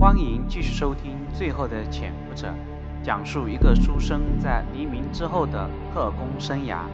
[0.00, 2.48] 欢迎继续收听《最后的潜伏者》，
[3.04, 6.86] 讲述一个书生在黎明之后的特工生涯。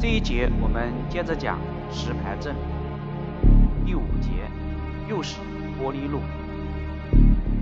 [0.00, 1.58] 这一节我们接着讲
[1.92, 2.56] 石牌镇
[3.84, 4.30] 第五节，
[5.10, 5.36] 又是
[5.78, 6.22] 玻璃路。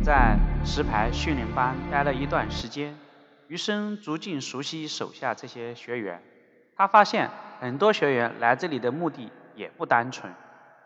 [0.04, 2.96] 在石牌训练班待了一段时间，
[3.48, 6.22] 余生逐渐熟悉手下这些学员。
[6.76, 7.28] 他发现
[7.58, 10.32] 很多学员来这里的目的也不单纯，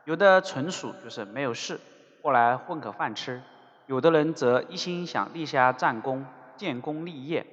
[0.06, 1.78] 有的纯属就是没有事
[2.22, 3.42] 过来混口饭吃，
[3.90, 6.24] 有的人则一心想立下战功、
[6.56, 7.44] 建功立业，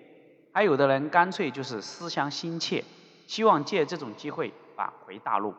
[0.53, 2.84] 还有的人干脆就是思乡心切，
[3.25, 5.55] 希望借这种机会返回大陆，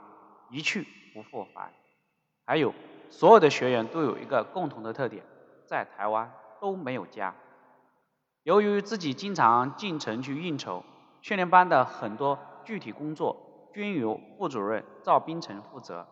[0.50, 1.72] 一去不复返。
[2.46, 2.72] 还有
[3.10, 5.24] 所有的学员都有一个共同的特点。
[5.66, 7.34] 在台湾都没有家。
[8.44, 10.84] 由于自己经常进城去应酬，
[11.22, 16.06] 训练班的很多具体工作均由副主任赵冰城负责。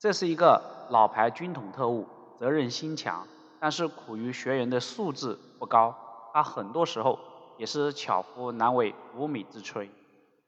[0.00, 3.24] 这是一个老牌军统特务，责任心强，
[3.60, 5.94] 但是苦于学员的素质不高，
[6.32, 7.18] 他很多时候
[7.58, 9.88] 也是巧妇难为无米之炊。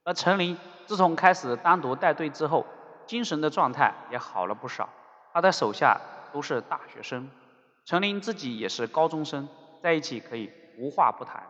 [0.03, 2.65] 而陈林自从开始单独带队之后，
[3.05, 4.89] 精神的状态也好了不少。
[5.31, 6.01] 他的手下
[6.33, 7.29] 都是大学生。
[7.85, 9.47] 陈林自己也是高中生，
[9.81, 11.43] 在一起可以无话不谈。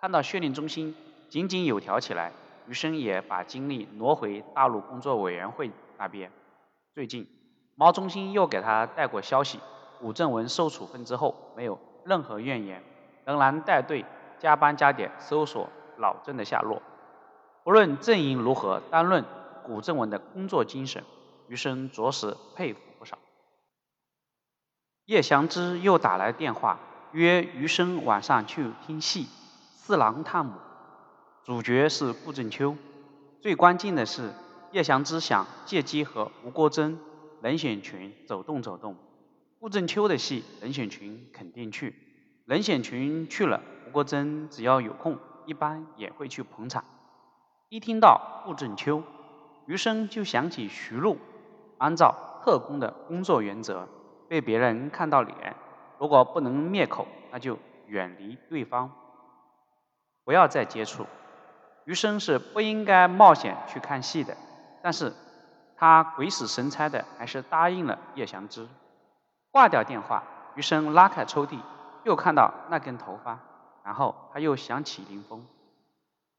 [0.00, 0.94] 看到训练中心
[1.30, 2.32] 井井有条起来，
[2.66, 6.30] 余生也把精力挪回大陆工作委员会那边。
[6.94, 7.26] 最近，
[7.76, 9.60] 毛中心又给他带过消息，
[10.00, 12.82] 古正文受处分之后没有任何怨言，
[13.24, 14.04] 仍然带队
[14.38, 16.82] 加班加点搜索老郑的下落。
[17.64, 19.24] 不论阵营如何，单论
[19.64, 21.02] 古正文的工作精神，
[21.48, 23.18] 余生着实佩服不少。
[25.04, 26.78] 叶祥之又打来电话，
[27.12, 29.24] 约余生晚上去听戏
[29.74, 30.52] 《四郎探母》，
[31.44, 32.76] 主角是顾正秋。
[33.40, 34.32] 最关键的是，
[34.72, 36.96] 叶祥之想借机和吴国桢、
[37.40, 38.96] 任显群走动走动。
[39.58, 41.94] 顾正秋的戏，任显群肯定去。
[42.44, 46.84] 任显群去了，吴国桢只要有空，一般也会去捧场。
[47.68, 49.02] 一听到顾正秋，
[49.66, 51.18] 余生就想起徐璐。
[51.78, 53.88] 按照特工的工作原则。
[54.28, 55.54] 被别人看到脸，
[56.00, 58.90] 如果不能灭口，那就远离对方，
[60.24, 61.06] 不要再接触。
[61.84, 64.36] 余生是不应该冒险去看戏的，
[64.82, 65.12] 但是
[65.76, 68.66] 他鬼使神差的还是答应了叶祥之。
[69.56, 70.22] 挂掉电话，
[70.54, 71.58] 余生拉开抽屉，
[72.04, 73.38] 又看到那根头发，
[73.82, 75.46] 然后他又想起林峰。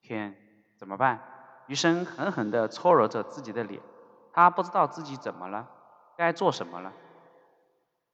[0.03, 0.35] 天，
[0.77, 1.19] 怎么办？
[1.65, 3.81] 余生狠狠地搓揉着自己的脸，
[4.31, 5.67] 他不知道自己怎么了，
[6.15, 6.93] 该做什么了。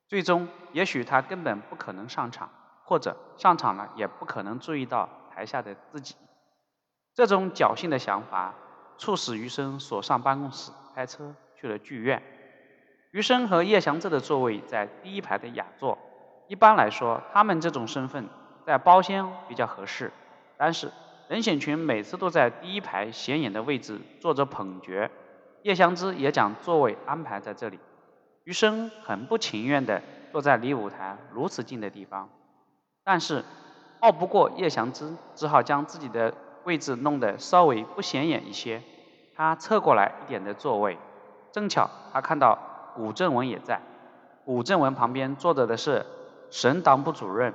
[0.08, 2.50] 最终，也许他根本不可能上场，
[2.86, 6.16] 或者上场了也不可能注意到台下的自己。
[7.14, 8.54] 这种侥幸的想法，
[8.98, 12.24] 促使余生锁上办公室，开车去了剧院。
[13.14, 16.00] 余生和叶祥志的座位在第一排的雅座。
[16.48, 18.28] 一般来说，他们这种身份
[18.66, 20.12] 在包厢比较合适。
[20.58, 20.92] 但是
[21.28, 25.12] 任显群每次都在第一排显眼的位置坐着捧角，
[25.62, 27.80] 叶祥之也将座位安排在这里。
[28.46, 30.02] 余生很不情愿地
[30.32, 32.30] 坐在离舞台如此近的地方，
[33.04, 33.46] 但是
[34.00, 38.82] 拗不过叶祥之，只好将自己的位置弄得稍微不显眼一些。
[39.36, 40.98] 他侧过来一点的座位，
[41.52, 42.58] 正巧他看到
[42.96, 43.82] 古正文也在。
[44.46, 46.06] 古正文旁边坐着的是
[46.50, 47.54] 省党部主任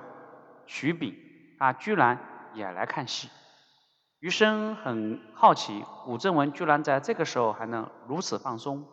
[0.67, 1.15] 徐炳，
[1.59, 2.19] 他居然
[2.55, 3.29] 也来看戏。
[4.21, 8.85] 余生很好奇，古正文居然在这个时候还能如此放松。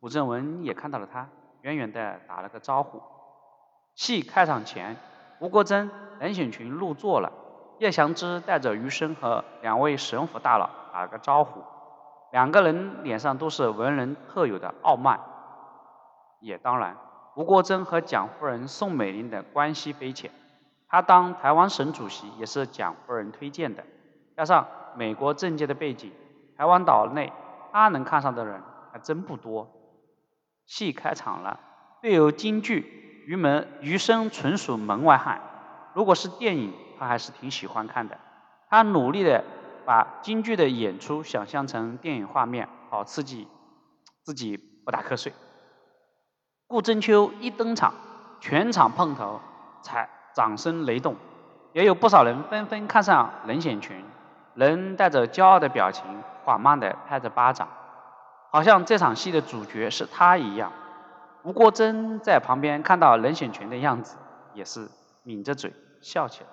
[0.00, 1.28] 古正文也看到了他，
[1.62, 3.00] 远远的打了个招呼。
[3.94, 4.96] 戏开场前，
[5.40, 5.88] 吴国桢、
[6.20, 7.32] 任显群入座了。
[7.78, 11.62] 叶祥之带着余生和两位省府大佬打了个招呼，
[12.32, 15.20] 两个人脸上都是文人特有的傲慢。
[16.40, 16.96] 也当然，
[17.36, 20.30] 吴国桢和蒋夫人宋美龄的关系匪浅，
[20.88, 23.84] 他当台湾省主席也是蒋夫人推荐的。
[24.36, 24.66] 加上
[24.96, 26.12] 美国政界的背景，
[26.56, 27.32] 台湾岛内
[27.72, 28.62] 他能看上的人
[28.92, 29.68] 还真不多。
[30.66, 31.58] 戏开场了，
[32.02, 35.40] 对有京剧，余门余生纯属门外汉。
[35.94, 38.18] 如果是电影，他还是挺喜欢看的。
[38.68, 39.42] 他努力的
[39.86, 43.48] 把京剧的演出想象成电影画面，好刺激
[44.22, 45.32] 自己不打瞌睡。
[46.68, 47.94] 顾真秋一登场，
[48.40, 49.40] 全场碰头，
[49.80, 51.16] 才掌声雷动，
[51.72, 54.04] 也有不少人纷纷看上任显群，
[54.54, 56.04] 人带着骄傲的表情，
[56.44, 57.66] 缓慢的拍着巴掌。
[58.50, 60.70] 好像这场戏的主角是他一样。
[61.42, 64.18] 吴国桢在旁边看到任显群的样子，
[64.52, 64.90] 也是
[65.24, 65.72] 抿着嘴
[66.02, 66.50] 笑起来。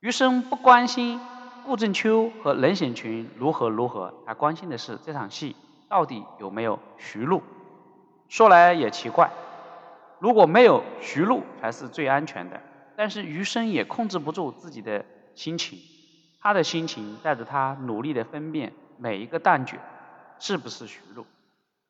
[0.00, 1.20] 余生不关心
[1.64, 5.54] 顾正秋和任显群如何如何，他关心的是这场戏
[5.88, 7.40] 到底有没有徐璐。
[8.28, 9.30] 说来也奇怪，
[10.18, 12.60] 如果没有徐璐才是最安全的。
[12.96, 15.04] 但是余生也控制不住自己的
[15.36, 15.78] 心情，
[16.40, 19.78] 他的心情带着他努力的分辨每一个蛋卷
[20.40, 21.24] 是不是徐璐。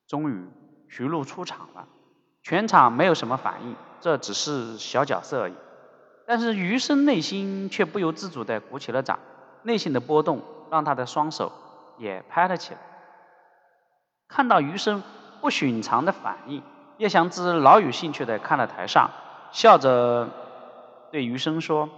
[0.07, 0.47] 终于，
[0.87, 1.87] 徐璐出场了，
[2.43, 5.53] 全场没有什么反应，这只是小角色而已。
[6.27, 9.17] 但是余生内心却不由自主地鼓起了掌，
[9.63, 11.51] 内心的波动让他的双手
[11.97, 12.79] 也拍了起来。
[14.27, 15.01] 看到余生
[15.41, 16.61] 不寻常的反应，
[16.97, 19.09] 叶翔之老有兴趣地看了台上，
[19.51, 20.29] 笑着。
[21.11, 21.89] 对余生说：“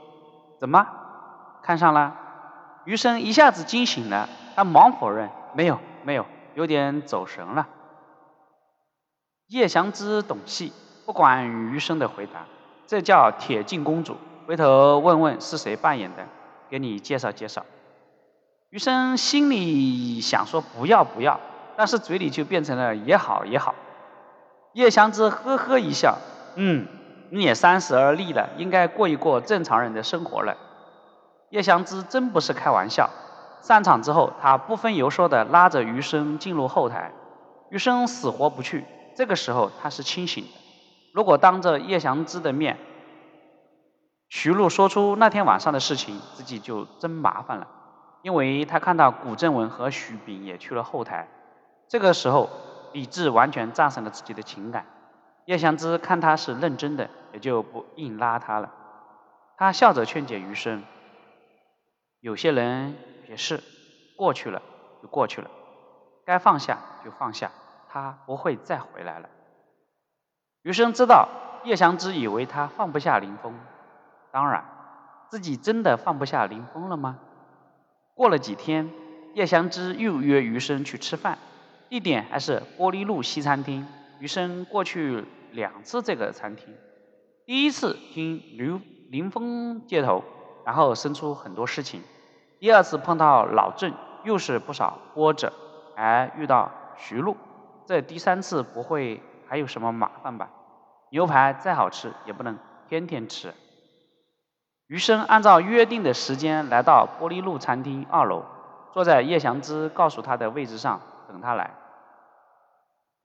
[0.58, 0.88] 怎么
[1.62, 2.16] 看上了？”
[2.86, 7.68] 余生一下子惊醒了，他忙否认：“没有，没有，有点走神了。”
[9.52, 10.72] 叶翔之懂戏，
[11.06, 12.46] 不管余生的回答，
[12.88, 14.16] 这叫铁镜公主。
[14.48, 16.26] 回头问问是谁扮演的，
[16.70, 17.66] 给你介绍介绍。
[18.70, 21.38] 余生心里想说不要不要，
[21.76, 23.76] 但是嘴里就变成了也好也好。
[24.74, 26.18] 叶翔之呵呵一笑
[26.56, 26.88] ：“嗯。”
[27.34, 30.58] 你也三十而立了，应该过一过正常人的生活了。
[31.50, 33.10] 叶祥之真不是开玩笑。
[33.62, 37.14] 散场之后，他不分游说的拉着余生进入后台。
[37.70, 38.84] 余生死活不去。
[39.16, 40.50] 这个时候他是清醒的。
[41.14, 42.78] 如果当着叶祥之的面，
[44.28, 47.68] 徐璐说出那天晚上的事情，自己就真麻烦了。
[48.24, 51.30] 因为他看到古正文和许炳也去了后台。
[51.92, 52.50] 这个时候，
[52.94, 54.86] 理智完全战胜了自己的情感。
[55.44, 57.10] 叶祥之看他是认真的。
[57.34, 58.70] 也就不硬拉他了。
[59.58, 60.84] 他笑着劝解余生
[62.20, 63.64] ：“有些人，有些事，
[64.18, 64.62] 过去了
[65.02, 65.50] 就过去了，
[66.26, 67.52] 该放下就放下，
[67.88, 69.30] 他不会再回来了。”
[70.64, 71.30] 余生知道
[71.64, 73.58] 叶祥之以为他放不下林峰，
[74.34, 74.66] 当然，
[75.30, 77.18] 自己真的放不下林峰了吗？
[78.14, 78.92] 过了几天，
[79.36, 81.38] 叶祥之又约余生去吃饭，
[81.92, 83.86] 地点还是玻璃路西餐厅。
[84.18, 86.74] 余生过去两次这个餐厅。
[87.46, 88.80] 第一次听刘
[89.10, 90.24] 林峰接头，
[90.66, 92.02] 然后生出很多事情。
[92.62, 93.94] 第二次碰到老郑，
[94.24, 95.52] 又是不少波折，
[95.94, 97.36] 还遇到徐璐。
[97.86, 100.50] 这第三次不会还有什么麻烦吧？
[101.10, 103.54] 牛排再好吃，也不能天天吃。
[104.88, 108.46] 余生按照约定的时间来到玻璃路餐厅二楼，
[108.94, 111.72] 坐在叶祥之告诉他的位置上等他来。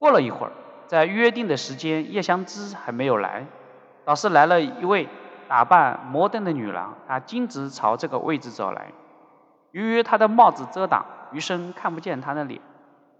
[0.07, 0.53] 过了一会儿，
[0.87, 3.45] 在约定的时间，叶祥之还没有来。
[4.05, 5.09] 倒是来了一位
[5.49, 8.93] 打扮摩登的女郎，她径直朝这个位置走来。
[9.71, 12.61] 由于她的帽子遮挡，余生看不见她的脸，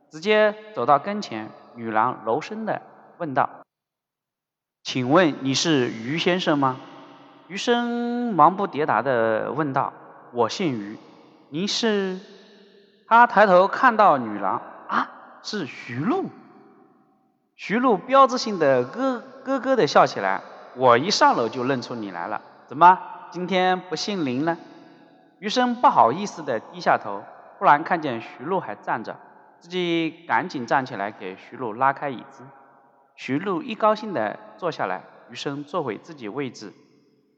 [0.09, 1.49] 直接走到跟前。
[1.75, 2.81] 女郎柔声的
[3.17, 3.49] 问道
[4.83, 6.77] ：“请问你是余先生吗？”
[7.49, 9.91] 余生忙不迭答的问道
[10.31, 10.97] ：“我姓余，
[11.49, 12.17] 您是？”
[13.09, 15.09] 他抬头看到女郎，啊，
[15.43, 16.29] 是徐璐。
[17.57, 20.41] 徐璐标志性的咯咯咯的笑起来。
[20.75, 22.99] 我一上楼就认出你来了，怎么
[23.31, 24.55] 今天不姓林呢？
[25.39, 27.23] 余生不好意思的低下头，
[27.57, 29.15] 忽然看见徐璐还站着，
[29.59, 32.43] 自己赶紧站起来给徐璐拉开椅子。
[33.15, 35.01] 徐璐一高兴的坐下来，
[35.31, 36.71] 余生坐回自己位置，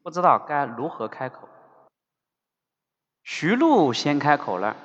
[0.04, 1.48] 不知道该如何开口。
[3.24, 4.76] 徐璐先开口了：“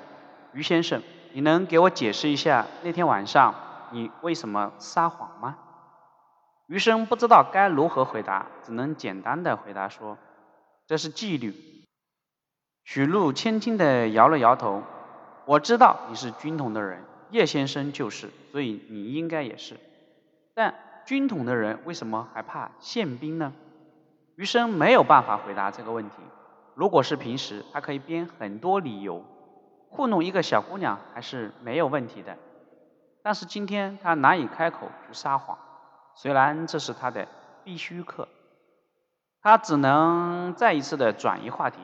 [0.54, 1.02] 余先生，
[1.32, 3.52] 你能给我解释一下那天晚上
[3.94, 5.56] 你为什么撒谎吗？”
[6.68, 10.18] 余生不知道该如何回答，只能简单的回答说
[10.86, 11.54] ：“这是纪律。”
[12.84, 14.82] 许璐轻轻的摇了摇头
[15.46, 19.78] ：“我知道你是军统的人，叶先生就是，所以你应该也是。
[20.54, 20.74] 但
[21.06, 23.52] 军统的人为什么还怕宪兵呢？”
[24.36, 26.16] 余生没有办法回答这个问题。
[26.74, 29.22] 如果是平时，他可以编很多理由
[29.90, 32.36] 糊弄一个小姑娘，还是没有问题的。
[33.24, 35.56] 但是今天他难以开口去撒谎。
[36.14, 37.26] 虽然这是他的
[37.64, 38.28] 必须课，
[39.40, 41.78] 他只能再一次的转移话题。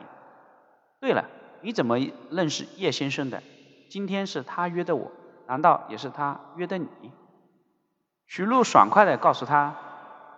[1.01, 1.25] 对了，
[1.63, 1.97] 你怎么
[2.31, 3.43] 认识叶先生的？
[3.89, 5.11] 今天是他约的我，
[5.47, 6.87] 难道也是他约的你？
[8.27, 9.75] 徐璐爽快的告诉他：“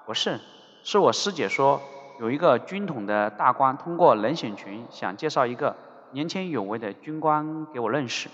[0.07, 0.41] 不是，
[0.85, 1.83] 是我师姐说，
[2.21, 5.75] 有一个军统的大官通过人选群想介绍一个
[6.13, 8.31] 年轻有为的军官给我认识。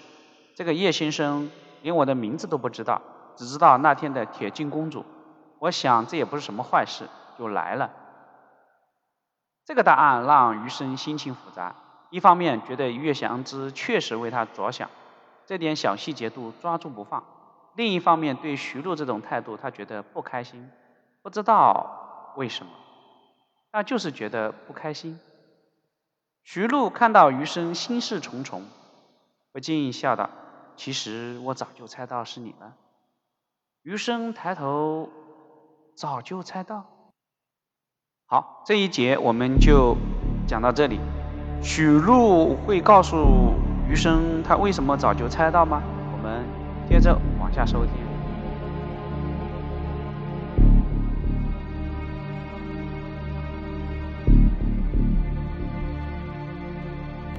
[0.55, 1.51] 这个叶先生
[1.89, 3.01] 连我的名字都不知道，
[3.35, 5.07] 只知道那天的铁镜公主。”
[5.59, 7.91] 我想这也不是什么坏事，就来了。
[9.65, 11.75] 这个答案让余生心情复杂，
[12.11, 14.91] 一方面觉得岳祥之确实为他着想，
[15.47, 17.23] 这点小细节都抓住不放；
[17.75, 20.71] 另一方面对徐璐这种态度，他觉得不开心，
[21.23, 22.71] 不知道为什么，
[23.73, 25.19] 那就是觉得不开心。
[26.45, 28.63] 徐璐看到余生心事重重，
[29.53, 30.31] 不禁笑道
[30.79, 32.73] ：“其实我早就猜到是你了。”
[33.85, 35.11] 余生抬头。
[35.95, 36.87] 早就猜到。
[38.27, 39.97] 好，这一节我们就
[40.47, 41.01] 讲到这里。
[41.61, 43.53] 许禄会告诉
[43.89, 45.83] 余生他为什么早就猜到吗？
[46.13, 46.47] 我们
[46.89, 48.08] 接着往下收听。